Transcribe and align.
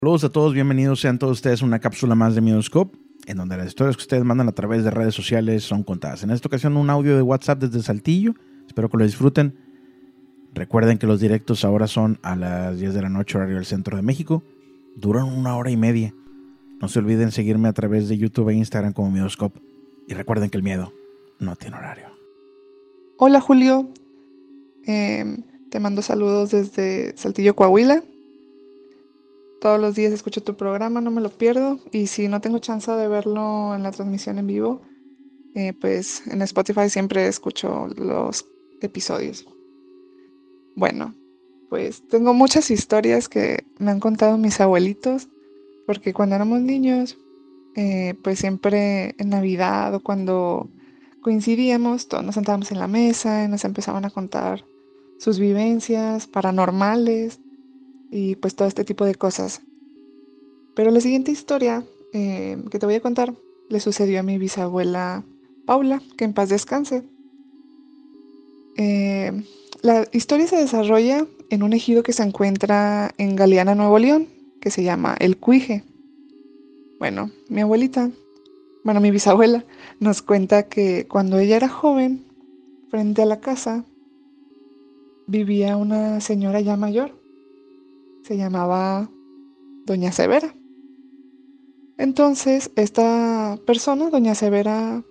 Saludos 0.00 0.22
a 0.22 0.28
todos, 0.28 0.54
bienvenidos 0.54 1.00
sean 1.00 1.18
todos 1.18 1.38
ustedes 1.38 1.60
a 1.60 1.64
una 1.64 1.80
cápsula 1.80 2.14
más 2.14 2.36
de 2.36 2.40
Midoscope, 2.40 2.96
en 3.26 3.36
donde 3.36 3.56
las 3.56 3.66
historias 3.66 3.96
que 3.96 4.02
ustedes 4.02 4.22
mandan 4.22 4.46
a 4.48 4.52
través 4.52 4.84
de 4.84 4.92
redes 4.92 5.12
sociales 5.12 5.64
son 5.64 5.82
contadas. 5.82 6.22
En 6.22 6.30
esta 6.30 6.46
ocasión 6.46 6.76
un 6.76 6.88
audio 6.88 7.16
de 7.16 7.22
WhatsApp 7.22 7.58
desde 7.58 7.82
Saltillo, 7.82 8.34
espero 8.68 8.88
que 8.88 8.96
lo 8.96 9.02
disfruten. 9.02 9.58
Recuerden 10.54 10.98
que 10.98 11.08
los 11.08 11.18
directos 11.18 11.64
ahora 11.64 11.88
son 11.88 12.20
a 12.22 12.36
las 12.36 12.78
10 12.78 12.94
de 12.94 13.02
la 13.02 13.08
noche 13.08 13.38
horario 13.38 13.56
del 13.56 13.64
centro 13.64 13.96
de 13.96 14.02
México, 14.02 14.44
duran 14.94 15.24
una 15.24 15.56
hora 15.56 15.72
y 15.72 15.76
media. 15.76 16.14
No 16.80 16.86
se 16.86 17.00
olviden 17.00 17.32
seguirme 17.32 17.66
a 17.66 17.72
través 17.72 18.08
de 18.08 18.16
YouTube 18.16 18.50
e 18.50 18.54
Instagram 18.54 18.92
como 18.92 19.10
Midoscope. 19.10 19.60
Y 20.06 20.14
recuerden 20.14 20.48
que 20.48 20.58
el 20.58 20.62
miedo 20.62 20.92
no 21.40 21.56
tiene 21.56 21.76
horario. 21.76 22.06
Hola 23.16 23.40
Julio, 23.40 23.88
Eh, 24.86 25.38
te 25.70 25.80
mando 25.80 26.02
saludos 26.02 26.52
desde 26.52 27.16
Saltillo, 27.16 27.56
Coahuila. 27.56 28.04
Todos 29.60 29.80
los 29.80 29.96
días 29.96 30.12
escucho 30.12 30.42
tu 30.42 30.56
programa, 30.56 31.00
no 31.00 31.10
me 31.10 31.20
lo 31.20 31.30
pierdo. 31.30 31.80
Y 31.90 32.06
si 32.06 32.28
no 32.28 32.40
tengo 32.40 32.58
chance 32.58 32.90
de 32.90 33.08
verlo 33.08 33.74
en 33.74 33.82
la 33.82 33.90
transmisión 33.90 34.38
en 34.38 34.46
vivo, 34.46 34.82
eh, 35.54 35.72
pues 35.72 36.26
en 36.28 36.42
Spotify 36.42 36.88
siempre 36.88 37.26
escucho 37.26 37.88
los 37.96 38.46
episodios. 38.80 39.46
Bueno, 40.76 41.14
pues 41.68 42.06
tengo 42.08 42.34
muchas 42.34 42.70
historias 42.70 43.28
que 43.28 43.64
me 43.78 43.90
han 43.90 43.98
contado 43.98 44.38
mis 44.38 44.60
abuelitos, 44.60 45.28
porque 45.86 46.12
cuando 46.12 46.36
éramos 46.36 46.60
niños, 46.60 47.18
eh, 47.74 48.14
pues 48.22 48.38
siempre 48.38 49.16
en 49.18 49.30
Navidad 49.30 49.92
o 49.94 50.00
cuando 50.00 50.70
coincidíamos, 51.20 52.06
todos 52.06 52.24
nos 52.24 52.36
sentábamos 52.36 52.70
en 52.70 52.78
la 52.78 52.86
mesa 52.86 53.44
y 53.44 53.48
nos 53.48 53.64
empezaban 53.64 54.04
a 54.04 54.10
contar 54.10 54.64
sus 55.18 55.40
vivencias 55.40 56.28
paranormales 56.28 57.40
y 58.10 58.36
pues 58.36 58.54
todo 58.54 58.68
este 58.68 58.84
tipo 58.84 59.04
de 59.04 59.14
cosas. 59.14 59.62
Pero 60.74 60.90
la 60.90 61.00
siguiente 61.00 61.30
historia 61.30 61.84
eh, 62.12 62.56
que 62.70 62.78
te 62.78 62.86
voy 62.86 62.94
a 62.94 63.00
contar 63.00 63.34
le 63.68 63.80
sucedió 63.80 64.20
a 64.20 64.22
mi 64.22 64.38
bisabuela 64.38 65.24
Paula, 65.66 66.00
que 66.16 66.24
en 66.24 66.32
paz 66.32 66.48
descanse. 66.48 67.02
Eh, 68.76 69.42
la 69.82 70.08
historia 70.12 70.46
se 70.46 70.56
desarrolla 70.56 71.26
en 71.50 71.62
un 71.62 71.72
ejido 71.72 72.02
que 72.02 72.12
se 72.12 72.22
encuentra 72.22 73.12
en 73.18 73.36
Galeana, 73.36 73.74
Nuevo 73.74 73.98
León, 73.98 74.28
que 74.60 74.70
se 74.70 74.82
llama 74.82 75.16
El 75.18 75.36
Cuije. 75.36 75.84
Bueno, 76.98 77.30
mi 77.48 77.60
abuelita, 77.60 78.10
bueno, 78.82 79.00
mi 79.00 79.10
bisabuela, 79.10 79.64
nos 80.00 80.22
cuenta 80.22 80.64
que 80.64 81.06
cuando 81.06 81.38
ella 81.38 81.56
era 81.56 81.68
joven, 81.68 82.24
frente 82.90 83.22
a 83.22 83.26
la 83.26 83.40
casa, 83.40 83.84
vivía 85.26 85.76
una 85.76 86.20
señora 86.20 86.60
ya 86.60 86.76
mayor. 86.76 87.17
Se 88.28 88.36
llamaba 88.36 89.08
Doña 89.86 90.12
Severa. 90.12 90.54
Entonces, 91.96 92.70
esta 92.76 93.58
persona, 93.66 94.10
Doña 94.10 94.34
Severa, 94.34 95.02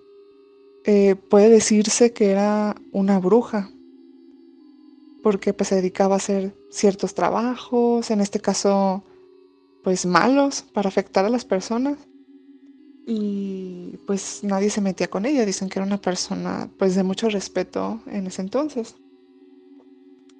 eh, 0.84 1.16
puede 1.16 1.48
decirse 1.48 2.12
que 2.12 2.30
era 2.30 2.76
una 2.92 3.18
bruja, 3.18 3.72
porque 5.20 5.52
pues 5.52 5.70
se 5.70 5.74
dedicaba 5.74 6.14
a 6.14 6.18
hacer 6.18 6.54
ciertos 6.70 7.14
trabajos, 7.14 8.12
en 8.12 8.20
este 8.20 8.38
caso, 8.38 9.02
pues 9.82 10.06
malos, 10.06 10.62
para 10.62 10.88
afectar 10.88 11.24
a 11.24 11.28
las 11.28 11.44
personas. 11.44 11.98
Y 13.04 13.98
pues 14.06 14.44
nadie 14.44 14.70
se 14.70 14.80
metía 14.80 15.10
con 15.10 15.26
ella, 15.26 15.44
dicen 15.44 15.68
que 15.68 15.80
era 15.80 15.86
una 15.86 16.00
persona 16.00 16.70
pues 16.78 16.94
de 16.94 17.02
mucho 17.02 17.28
respeto 17.28 18.00
en 18.06 18.28
ese 18.28 18.42
entonces. 18.42 18.94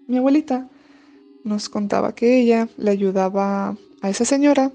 Mi 0.07 0.19
abuelita 0.19 0.71
nos 1.49 1.69
contaba 1.69 2.15
que 2.15 2.41
ella 2.41 2.69
le 2.77 2.91
ayudaba 2.91 3.77
a 4.01 4.11
esa 4.11 4.25
señora 4.25 4.71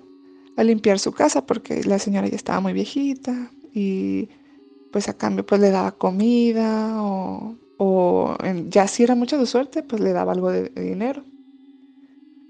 a 0.58 0.64
limpiar 0.64 1.00
su 1.00 1.12
casa 1.12 1.46
porque 1.46 1.84
la 1.84 2.00
señora 2.00 2.28
ya 2.28 2.36
estaba 2.36 2.60
muy 2.60 2.74
viejita 2.74 3.52
y 3.74 4.30
pues 4.92 5.10
a 5.10 5.18
cambio 5.18 5.46
pues 5.46 5.62
le 5.62 5.70
daba 5.70 5.92
comida 5.92 7.02
o, 7.02 7.56
ya 8.70 8.88
si 8.88 9.04
era 9.04 9.14
mucha 9.16 9.38
de 9.38 9.46
suerte 9.46 9.84
pues 9.84 10.02
le 10.02 10.14
daba 10.14 10.32
algo 10.32 10.50
de, 10.50 10.70
de 10.70 10.82
dinero. 10.82 11.24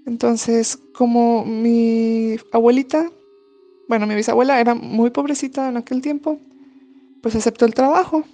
Entonces 0.06 0.78
como 0.94 1.44
mi 1.44 2.36
abuelita, 2.52 3.10
bueno 3.88 4.06
mi 4.06 4.14
bisabuela 4.14 4.60
era 4.60 4.74
muy 4.74 5.10
pobrecita 5.10 5.68
en 5.68 5.76
aquel 5.76 6.02
tiempo, 6.02 6.38
pues 7.22 7.34
aceptó 7.34 7.64
el 7.64 7.74
trabajo. 7.74 8.24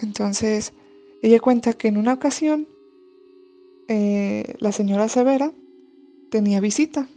Entonces 0.00 0.72
ella 1.22 1.40
cuenta 1.40 1.72
que 1.72 1.88
en 1.88 1.96
una 1.96 2.12
ocasión 2.12 2.68
eh, 3.88 4.54
la 4.58 4.72
señora 4.72 5.08
Severa 5.08 5.52
tenía 6.30 6.60
visita. 6.60 7.08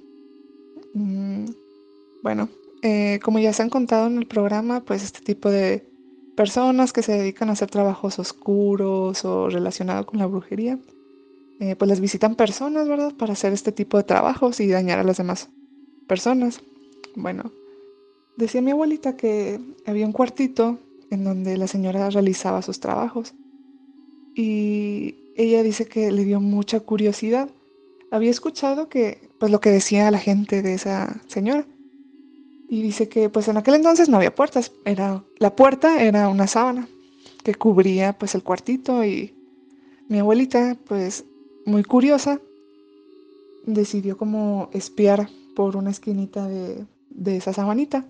Mm, 0.93 1.45
bueno, 2.23 2.49
eh, 2.81 3.19
como 3.23 3.39
ya 3.39 3.53
se 3.53 3.63
han 3.63 3.69
contado 3.69 4.07
en 4.07 4.17
el 4.17 4.27
programa, 4.27 4.81
pues 4.81 5.03
este 5.03 5.21
tipo 5.21 5.49
de 5.49 5.83
personas 6.35 6.93
que 6.93 7.03
se 7.03 7.11
dedican 7.11 7.49
a 7.49 7.53
hacer 7.53 7.69
trabajos 7.69 8.19
oscuros 8.19 9.25
o 9.25 9.49
relacionados 9.49 10.05
con 10.05 10.19
la 10.19 10.25
brujería, 10.25 10.79
eh, 11.59 11.75
pues 11.75 11.89
las 11.89 11.99
visitan 11.99 12.35
personas, 12.35 12.87
¿verdad? 12.87 13.13
Para 13.13 13.33
hacer 13.33 13.51
este 13.51 13.71
tipo 13.71 13.97
de 13.97 14.03
trabajos 14.03 14.59
y 14.59 14.67
dañar 14.67 14.99
a 14.99 15.03
las 15.03 15.17
demás 15.17 15.49
personas. 16.07 16.61
Bueno, 17.15 17.51
decía 18.37 18.61
mi 18.61 18.71
abuelita 18.71 19.17
que 19.17 19.59
había 19.85 20.05
un 20.05 20.13
cuartito 20.13 20.79
en 21.09 21.25
donde 21.25 21.57
la 21.57 21.67
señora 21.67 22.09
realizaba 22.09 22.61
sus 22.61 22.79
trabajos 22.79 23.33
y 24.35 25.15
ella 25.39 25.63
dice 25.63 25.85
que 25.85 26.11
le 26.11 26.25
dio 26.25 26.41
mucha 26.41 26.81
curiosidad. 26.81 27.49
Había 28.11 28.29
escuchado 28.29 28.89
que, 28.89 29.29
pues 29.39 29.49
lo 29.53 29.61
que 29.61 29.69
decía 29.69 30.11
la 30.11 30.19
gente 30.19 30.61
de 30.61 30.73
esa 30.73 31.21
señora. 31.27 31.65
Y 32.67 32.81
dice 32.81 33.07
que, 33.07 33.29
pues 33.29 33.47
en 33.47 33.55
aquel 33.55 33.75
entonces 33.75 34.09
no 34.09 34.17
había 34.17 34.35
puertas. 34.35 34.73
Era, 34.83 35.23
la 35.37 35.55
puerta 35.55 36.03
era 36.03 36.27
una 36.27 36.45
sábana 36.45 36.89
que 37.45 37.55
cubría, 37.55 38.17
pues 38.17 38.35
el 38.35 38.43
cuartito. 38.43 39.05
Y 39.05 39.33
mi 40.09 40.19
abuelita, 40.19 40.75
pues 40.85 41.23
muy 41.65 41.83
curiosa, 41.85 42.41
decidió 43.65 44.17
como 44.17 44.69
espiar 44.73 45.29
por 45.55 45.77
una 45.77 45.91
esquinita 45.91 46.49
de, 46.49 46.85
de 47.11 47.37
esa 47.37 47.53
sabanita. 47.53 48.05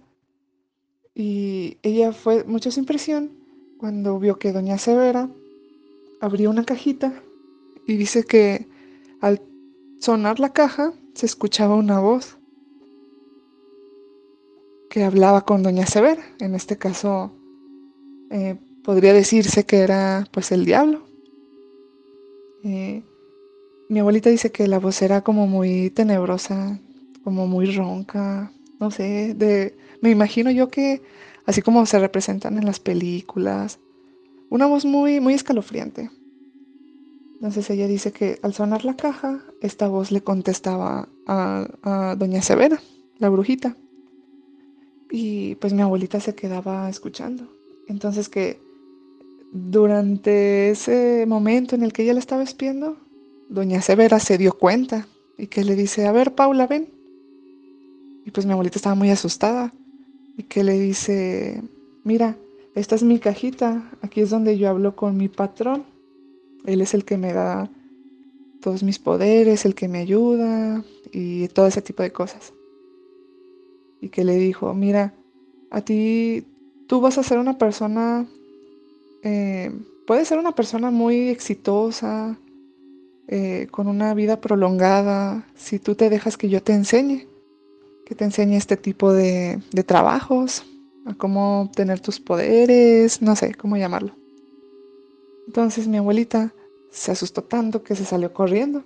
Y 1.13 1.77
ella 1.83 2.11
fue 2.11 2.43
mucho 2.45 2.71
su 2.71 2.79
impresión 2.79 3.29
cuando 3.77 4.17
vio 4.17 4.39
que 4.39 4.51
doña 4.51 4.79
Severa 4.79 5.29
abrió 6.21 6.49
una 6.49 6.65
cajita 6.65 7.13
y 7.87 7.97
dice 7.97 8.23
que 8.23 8.67
al 9.21 9.41
sonar 9.99 10.39
la 10.39 10.53
caja 10.53 10.93
se 11.13 11.25
escuchaba 11.25 11.75
una 11.75 11.99
voz 11.99 12.37
que 14.89 15.03
hablaba 15.03 15.45
con 15.45 15.63
doña 15.63 15.85
Severa. 15.85 16.23
En 16.39 16.55
este 16.55 16.77
caso 16.77 17.31
eh, 18.31 18.55
podría 18.83 19.13
decirse 19.13 19.65
que 19.65 19.79
era 19.79 20.25
pues 20.31 20.51
el 20.51 20.65
diablo. 20.65 21.03
Eh, 22.63 23.03
mi 23.89 23.99
abuelita 23.99 24.29
dice 24.29 24.51
que 24.51 24.67
la 24.67 24.79
voz 24.79 25.01
era 25.01 25.21
como 25.21 25.47
muy 25.47 25.89
tenebrosa, 25.89 26.79
como 27.23 27.47
muy 27.47 27.71
ronca, 27.71 28.51
no 28.79 28.91
sé, 28.91 29.33
de, 29.33 29.75
me 30.01 30.09
imagino 30.09 30.51
yo 30.51 30.69
que 30.69 31.01
así 31.45 31.61
como 31.61 31.85
se 31.85 31.99
representan 31.99 32.57
en 32.57 32.65
las 32.65 32.79
películas, 32.79 33.79
una 34.49 34.65
voz 34.67 34.85
muy, 34.85 35.19
muy 35.19 35.33
escalofriante. 35.33 36.09
Entonces 37.35 37.69
ella 37.69 37.87
dice 37.87 38.11
que 38.11 38.39
al 38.41 38.53
sonar 38.53 38.83
la 38.83 38.95
caja, 38.95 39.41
esta 39.61 39.87
voz 39.87 40.11
le 40.11 40.21
contestaba 40.21 41.07
a, 41.27 41.67
a 41.83 42.15
doña 42.15 42.41
Severa, 42.41 42.81
la 43.17 43.29
brujita. 43.29 43.75
y 45.11 45.55
pues 45.55 45.73
mi 45.73 45.81
abuelita 45.81 46.19
se 46.19 46.35
quedaba 46.35 46.89
escuchando. 46.89 47.47
Entonces 47.87 48.29
que 48.29 48.59
durante 49.51 50.69
ese 50.71 51.25
momento 51.27 51.75
en 51.75 51.83
el 51.83 51.93
que 51.93 52.03
ella 52.03 52.13
la 52.13 52.19
estaba 52.19 52.43
espiando, 52.43 52.97
doña 53.49 53.81
Severa 53.81 54.19
se 54.19 54.37
dio 54.37 54.53
cuenta 54.53 55.07
y 55.37 55.47
que 55.47 55.63
le 55.63 55.75
dice, 55.75 56.05
a 56.05 56.11
ver, 56.11 56.35
Paula, 56.35 56.67
ven. 56.67 56.89
Y 58.25 58.31
pues 58.31 58.45
mi 58.45 58.51
abuelita 58.51 58.77
estaba 58.77 58.95
muy 58.95 59.09
asustada 59.09 59.73
y 60.37 60.43
que 60.43 60.63
le 60.63 60.77
dice, 60.79 61.63
mira, 62.03 62.37
esta 62.75 62.95
es 62.95 63.03
mi 63.03 63.19
cajita, 63.19 63.89
aquí 64.01 64.21
es 64.21 64.29
donde 64.29 64.57
yo 64.57 64.69
hablo 64.69 64.95
con 64.95 65.17
mi 65.17 65.27
patrón. 65.27 65.83
Él 66.65 66.81
es 66.81 66.93
el 66.93 67.05
que 67.05 67.17
me 67.17 67.33
da 67.33 67.69
todos 68.61 68.83
mis 68.83 68.99
poderes, 68.99 69.65
el 69.65 69.75
que 69.75 69.87
me 69.87 69.99
ayuda 69.99 70.83
y 71.11 71.47
todo 71.49 71.67
ese 71.67 71.81
tipo 71.81 72.03
de 72.03 72.11
cosas. 72.11 72.53
Y 74.01 74.09
que 74.09 74.23
le 74.23 74.35
dijo, 74.35 74.73
mira, 74.73 75.13
a 75.71 75.81
ti 75.81 76.45
tú 76.87 77.01
vas 77.01 77.17
a 77.17 77.23
ser 77.23 77.37
una 77.37 77.57
persona, 77.57 78.27
eh, 79.23 79.71
puedes 80.05 80.27
ser 80.27 80.39
una 80.39 80.53
persona 80.53 80.91
muy 80.91 81.29
exitosa, 81.29 82.37
eh, 83.27 83.67
con 83.69 83.87
una 83.87 84.13
vida 84.13 84.41
prolongada, 84.41 85.45
si 85.55 85.77
tú 85.79 85.95
te 85.95 86.09
dejas 86.09 86.35
que 86.35 86.49
yo 86.49 86.63
te 86.63 86.73
enseñe, 86.73 87.27
que 88.05 88.15
te 88.15 88.25
enseñe 88.25 88.55
este 88.55 88.75
tipo 88.75 89.13
de, 89.13 89.61
de 89.71 89.83
trabajos, 89.83 90.65
cómo 91.17 91.61
obtener 91.61 91.99
tus 91.99 92.19
poderes, 92.19 93.21
no 93.21 93.35
sé 93.35 93.53
cómo 93.55 93.77
llamarlo. 93.77 94.13
Entonces 95.47 95.87
mi 95.87 95.97
abuelita 95.97 96.53
se 96.91 97.11
asustó 97.11 97.43
tanto 97.43 97.83
que 97.83 97.95
se 97.95 98.05
salió 98.05 98.33
corriendo 98.33 98.83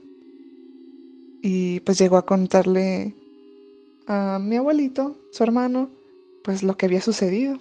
y 1.41 1.81
pues 1.81 1.97
llegó 1.97 2.17
a 2.17 2.25
contarle 2.25 3.15
a 4.07 4.39
mi 4.39 4.55
abuelito, 4.55 5.17
su 5.31 5.43
hermano, 5.43 5.89
pues 6.43 6.63
lo 6.63 6.77
que 6.77 6.85
había 6.85 7.01
sucedido. 7.01 7.59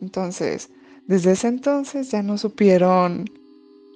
Entonces, 0.00 0.70
desde 1.06 1.32
ese 1.32 1.48
entonces 1.48 2.10
ya 2.10 2.22
no 2.22 2.38
supieron, 2.38 3.30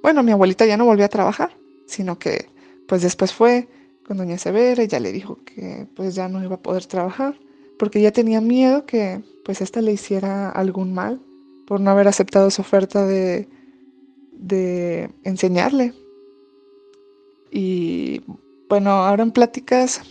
bueno, 0.02 0.22
mi 0.22 0.32
abuelita 0.32 0.66
ya 0.66 0.76
no 0.76 0.84
volvió 0.84 1.04
a 1.04 1.08
trabajar, 1.08 1.56
sino 1.86 2.18
que 2.18 2.46
pues 2.86 3.02
después 3.02 3.32
fue 3.32 3.68
con 4.06 4.18
doña 4.18 4.38
Severa 4.38 4.82
y 4.82 4.88
ya 4.88 5.00
le 5.00 5.12
dijo 5.12 5.38
que 5.44 5.86
pues 5.96 6.14
ya 6.14 6.28
no 6.28 6.42
iba 6.42 6.56
a 6.56 6.62
poder 6.62 6.86
trabajar, 6.86 7.38
porque 7.78 8.00
ya 8.00 8.12
tenía 8.12 8.40
miedo 8.40 8.86
que 8.86 9.22
pues 9.44 9.60
esta 9.60 9.80
le 9.80 9.92
hiciera 9.92 10.50
algún 10.50 10.94
mal 10.94 11.20
por 11.66 11.80
no 11.80 11.90
haber 11.90 12.08
aceptado 12.08 12.50
su 12.50 12.62
oferta 12.62 13.06
de, 13.06 13.48
de 14.32 15.10
enseñarle. 15.22 15.92
Y 17.50 18.22
bueno, 18.68 18.90
ahora 18.90 19.22
en 19.22 19.30
pláticas 19.30 20.02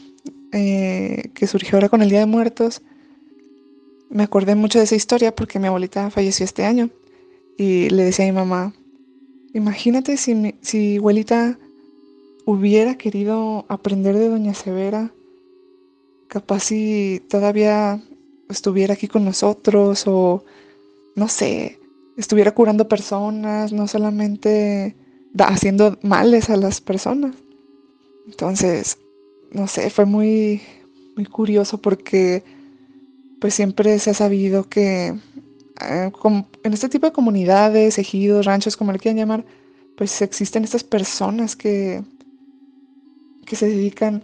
eh, 0.52 1.30
que 1.34 1.48
surgió 1.48 1.78
ahora 1.78 1.90
con 1.90 2.02
el 2.02 2.10
Día 2.10 2.20
de 2.20 2.26
Muertos, 2.26 2.82
me 4.10 4.24
acordé 4.24 4.56
mucho 4.56 4.78
de 4.78 4.86
esa 4.86 4.96
historia 4.96 5.36
porque 5.36 5.60
mi 5.60 5.68
abuelita 5.68 6.12
falleció 6.12 6.44
este 6.44 6.66
año 6.66 6.90
y 7.58 7.90
le 7.90 8.04
decía 8.04 8.26
a 8.26 8.28
mi 8.28 8.36
mamá, 8.36 8.74
imagínate 9.54 10.18
si, 10.18 10.36
mi, 10.36 10.56
si 10.62 10.98
abuelita 10.98 11.58
hubiera 12.46 12.96
querido 12.96 13.66
aprender 13.70 14.16
de 14.16 14.30
Doña 14.30 14.54
Severa, 14.54 15.12
capaz 16.28 16.64
si 16.64 17.22
todavía 17.30 18.02
estuviera 18.50 18.94
aquí 18.94 19.08
con 19.08 19.26
nosotros 19.26 20.04
o 20.08 20.44
no 21.16 21.28
sé, 21.28 21.80
estuviera 22.18 22.54
curando 22.54 22.88
personas, 22.88 23.72
no 23.72 23.88
solamente 23.88 24.96
haciendo 25.40 25.98
males 26.02 26.50
a 26.50 26.58
las 26.58 26.82
personas. 26.82 27.36
Entonces, 28.28 28.98
no 29.52 29.68
sé, 29.68 29.90
fue 29.90 30.06
muy, 30.06 30.62
muy 31.16 31.26
curioso 31.26 31.80
porque 31.80 32.44
pues 33.40 33.54
siempre 33.54 34.00
se 34.00 34.12
ha 34.12 34.14
sabido 34.14 34.70
que 34.70 35.08
eh, 35.82 36.12
en 36.64 36.74
este 36.74 36.90
tipo 36.90 37.06
de 37.08 37.14
comunidades, 37.14 37.98
ejidos, 37.98 38.46
ranchos, 38.46 38.78
como 38.78 38.92
le 38.92 39.00
quieran 39.00 39.18
llamar, 39.18 39.46
pues 39.98 40.22
existen 40.22 40.64
estas 40.64 40.84
personas 40.84 41.56
que, 41.56 42.02
que 43.46 43.56
se 43.56 43.68
dedican 43.68 44.24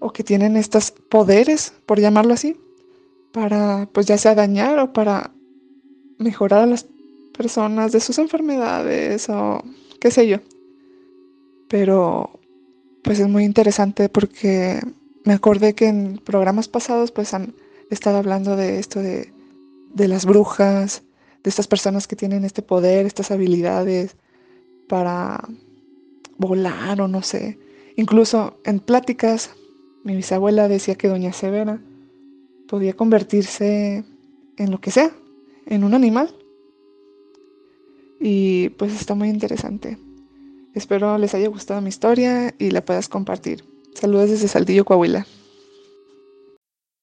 o 0.00 0.12
que 0.12 0.24
tienen 0.24 0.56
estos 0.56 0.90
poderes, 0.90 1.72
por 1.86 2.00
llamarlo 2.00 2.34
así, 2.34 2.56
para 3.32 3.88
pues 3.92 4.06
ya 4.06 4.18
sea 4.18 4.34
dañar 4.34 4.78
o 4.78 4.92
para 4.92 5.32
mejorar 6.18 6.64
a 6.64 6.66
las 6.66 6.86
personas 7.36 7.92
de 7.92 8.00
sus 8.00 8.18
enfermedades 8.18 9.28
o 9.28 9.62
qué 10.00 10.10
sé 10.10 10.26
yo. 10.26 10.38
Pero 11.68 12.40
pues 13.02 13.20
es 13.20 13.28
muy 13.28 13.44
interesante 13.44 14.08
porque 14.08 14.80
me 15.24 15.34
acordé 15.34 15.74
que 15.74 15.86
en 15.86 16.18
programas 16.18 16.66
pasados 16.66 17.12
pues 17.12 17.32
han 17.34 17.54
estaba 17.90 18.18
hablando 18.18 18.56
de 18.56 18.78
esto 18.78 19.00
de, 19.00 19.32
de 19.92 20.08
las 20.08 20.24
brujas, 20.24 21.02
de 21.42 21.50
estas 21.50 21.66
personas 21.66 22.06
que 22.06 22.16
tienen 22.16 22.44
este 22.44 22.62
poder, 22.62 23.04
estas 23.04 23.30
habilidades 23.30 24.16
para 24.88 25.46
volar 26.38 27.00
o 27.00 27.08
no 27.08 27.22
sé. 27.22 27.58
Incluso 27.96 28.60
en 28.64 28.80
pláticas, 28.80 29.50
mi 30.04 30.16
bisabuela 30.16 30.68
decía 30.68 30.94
que 30.94 31.08
doña 31.08 31.32
Severa 31.32 31.80
podía 32.68 32.94
convertirse 32.94 34.04
en 34.56 34.70
lo 34.70 34.80
que 34.80 34.90
sea, 34.90 35.10
en 35.66 35.84
un 35.84 35.94
animal. 35.94 36.34
Y 38.20 38.70
pues 38.70 38.94
está 38.94 39.14
muy 39.14 39.28
interesante. 39.28 39.98
Espero 40.74 41.18
les 41.18 41.34
haya 41.34 41.48
gustado 41.48 41.80
mi 41.80 41.88
historia 41.88 42.54
y 42.58 42.70
la 42.70 42.84
puedas 42.84 43.08
compartir. 43.08 43.64
Saludos 43.94 44.30
desde 44.30 44.48
Saltillo, 44.48 44.84
Coahuila. 44.84 45.26